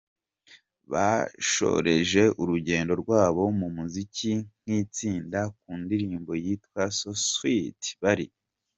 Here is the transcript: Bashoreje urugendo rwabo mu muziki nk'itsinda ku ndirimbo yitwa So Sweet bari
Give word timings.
Bashoreje 0.91 2.23
urugendo 2.41 2.93
rwabo 3.01 3.43
mu 3.59 3.67
muziki 3.75 4.31
nk'itsinda 4.61 5.41
ku 5.59 5.69
ndirimbo 5.81 6.31
yitwa 6.43 6.81
So 6.97 7.11
Sweet 7.29 7.81
bari 8.03 8.25